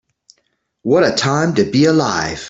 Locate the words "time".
1.15-1.53